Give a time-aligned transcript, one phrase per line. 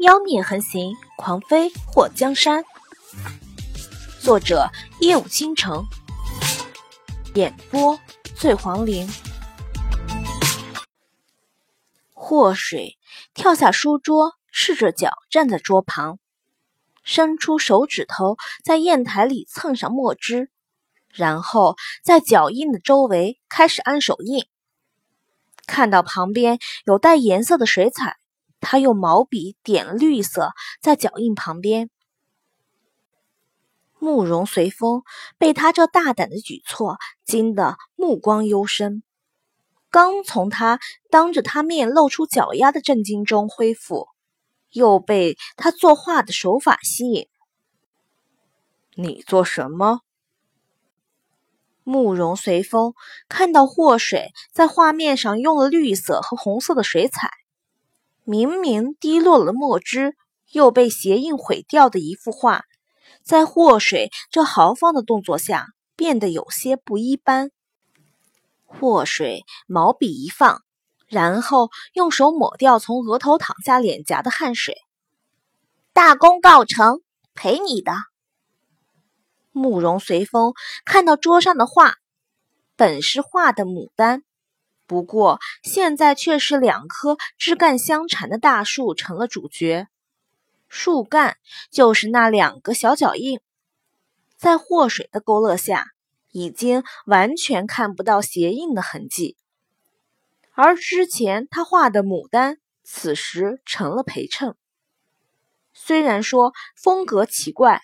[0.00, 2.64] 妖孽横行，狂飞祸江山。
[4.18, 5.84] 作者：夜舞倾城，
[7.34, 8.00] 演播：
[8.34, 9.06] 醉黄林。
[12.14, 12.96] 祸水
[13.34, 16.18] 跳下书桌，赤着脚站在桌旁，
[17.04, 20.50] 伸出手指头在砚台里蹭上墨汁，
[21.10, 24.46] 然后在脚印的周围开始按手印。
[25.66, 28.16] 看到旁边有带颜色的水彩，
[28.60, 31.90] 他用毛笔点了绿色，在脚印旁边。
[33.98, 35.02] 慕容随风
[35.36, 39.02] 被他这大胆的举措惊得目光幽深，
[39.90, 40.78] 刚从他
[41.10, 44.08] 当着他面露出脚丫的震惊中恢复，
[44.70, 47.28] 又被他作画的手法吸引。
[48.94, 50.00] 你做什么？
[51.82, 52.94] 慕容随风
[53.28, 57.30] 看到祸水在画面上用了绿色和红色的水彩，
[58.30, 60.14] 明明滴落了墨汁，
[60.52, 62.62] 又被鞋印毁掉的一幅画，
[63.24, 67.50] 在祸水这豪放的动作下变得有些不一般。
[68.64, 70.62] 祸水毛笔一放，
[71.08, 74.76] 然后用手抹掉从额头淌下脸颊的汗水。
[75.92, 77.00] 大功告成，
[77.34, 77.92] 赔你的。
[79.50, 80.52] 慕容随风
[80.84, 81.96] 看到桌上的画，
[82.76, 84.22] 本是画的牡丹，
[84.90, 89.86] 不过现在却是两棵枝干相缠的大树成了主角，
[90.68, 91.36] 树干
[91.70, 93.38] 就是那两个小脚印，
[94.36, 95.86] 在祸水的勾勒下，
[96.32, 99.36] 已经完全看不到鞋印的痕迹，
[100.54, 104.56] 而之前他画的牡丹，此时成了陪衬。
[105.72, 107.80] 虽然说风格奇怪。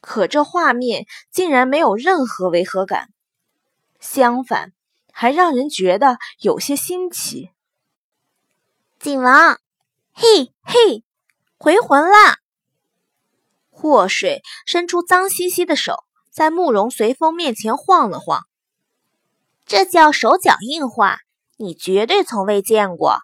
[0.00, 3.08] 可这画面竟然没有任何违和感，
[3.98, 4.72] 相反，
[5.18, 7.50] 还让人觉得有些新奇。
[8.98, 9.58] 景王，
[10.12, 11.04] 嘿嘿，
[11.56, 12.36] 回魂啦！
[13.70, 18.46] 祸水伸出脏兮兮的手，在慕容随风面前晃了晃。
[19.64, 21.20] 这叫手脚硬化，
[21.56, 23.20] 你绝对从未见过，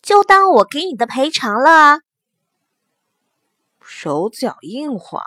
[0.00, 2.00] 就当我给你的赔偿了啊！
[3.82, 5.22] 手脚硬化。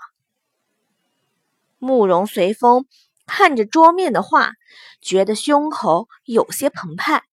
[1.78, 2.88] 慕容随风
[3.28, 4.54] 看着桌面的画，
[5.02, 7.24] 觉得胸口有些澎湃。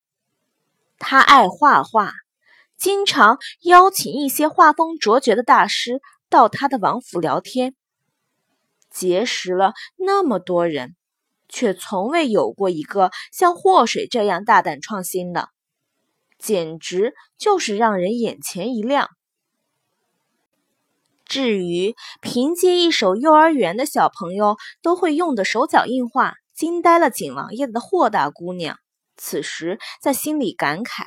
[0.99, 2.13] 他爱画画，
[2.77, 7.75] 经常邀请一些画风卓绝的大师到他的王府聊天，
[8.91, 10.97] 结识了那么多人，
[11.49, 15.51] 却从未有过一个像祸水这样大胆创新的，
[16.39, 19.09] 简直就是让人眼前一亮。
[21.25, 28.79] 至于凭借一手幼儿园的小朋友都会用的手脚印画，惊呆了景王爷的霍大姑娘，
[29.17, 31.05] 此时在心里感慨：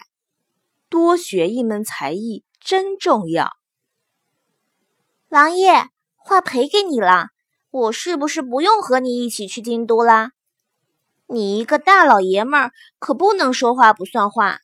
[0.89, 3.51] 多学一门才艺真重要。
[5.29, 7.27] 王爷，画赔给你了，
[7.69, 10.31] 我是不是不用和你一起去京都啦？
[11.27, 14.59] 你一个大老爷们儿，可不能说话不算话，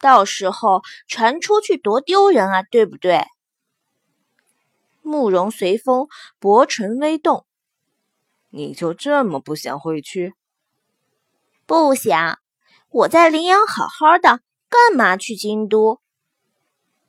[0.00, 3.24] 到时候传出去多丢人啊，对不对？
[5.04, 7.44] 慕容随风薄唇微动，
[8.48, 10.34] 你就这么不想回去？
[11.66, 12.38] 不想，
[12.88, 16.00] 我在临阳好好的，干嘛去京都？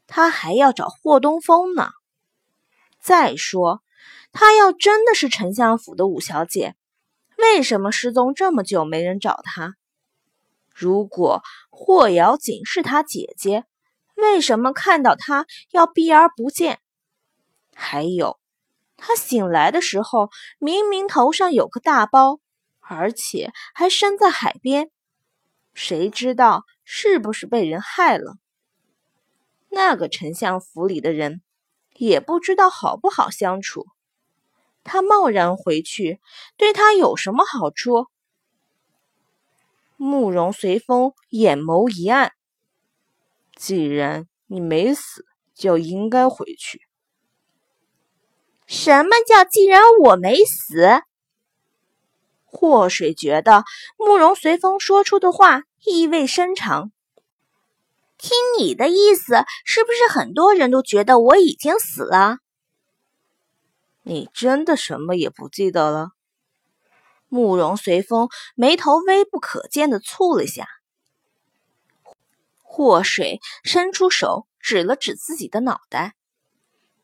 [0.07, 1.91] 他还要找霍东风呢。
[2.99, 3.81] 再说，
[4.33, 6.75] 他要真的是丞相府的五小姐，
[7.37, 9.75] 为什么失踪这么久没人找他？
[10.73, 13.63] 如果霍瑶锦是他姐姐，
[14.15, 16.81] 为什么看到他要避而不见？
[17.77, 18.39] 还有，
[18.95, 22.39] 他醒来的时候，明明头上有个大包，
[22.79, 24.89] 而且还身在海边，
[25.73, 28.37] 谁知道是不是被人害了？
[29.69, 31.41] 那个丞相府里的人，
[31.95, 33.85] 也不知道好不好相处。
[34.85, 36.21] 他贸然回去，
[36.55, 38.07] 对他有什么好处？
[39.97, 42.31] 慕容随风眼眸一暗，
[43.55, 46.81] 既然你没死，就应该回去。
[48.85, 51.01] 什么叫既然我没死？
[52.43, 53.63] 祸水觉得
[53.97, 56.91] 慕容随风说出的话意味深长。
[58.19, 62.37] 听你的意思，是不是很多人都觉得我已经死了？
[64.03, 66.09] 你真的什么也不记得了？
[67.27, 70.67] 慕容随风眉头微不可见的蹙了下。
[72.61, 76.13] 祸水伸出手指了指自己的脑袋。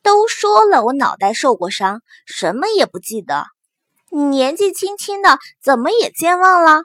[0.03, 3.47] 都说了，我脑袋受过伤，什么也不记得。
[4.09, 6.83] 你年纪轻轻的，怎么也健忘了？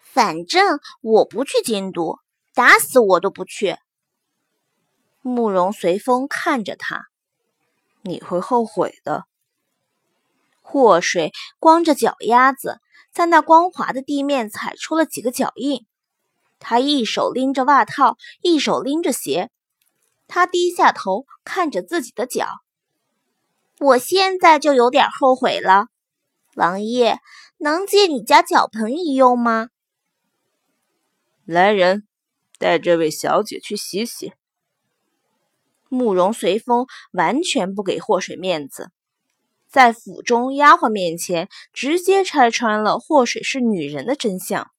[0.00, 2.18] 反正我不去京都，
[2.54, 3.76] 打死我都不去。
[5.22, 7.06] 慕容随风看着他
[8.02, 9.24] ：“你会后悔的。”
[10.60, 12.80] 祸水光着脚丫子，
[13.12, 15.86] 在那光滑的地面踩出了几个脚印。
[16.58, 19.50] 他一手拎着袜套，一手拎着鞋。
[20.34, 22.46] 他低下头看着自己的脚。
[23.80, 25.88] 我现在就有点后悔了。
[26.54, 27.18] 王爷，
[27.58, 29.68] 能借你家脚盆一用吗？
[31.44, 32.08] 来人，
[32.58, 34.32] 带这位小姐去洗洗。
[35.90, 38.90] 慕容随风完全不给祸水面子，
[39.68, 44.71] 在府中丫鬟面前直接拆穿了祸水是女人的真相。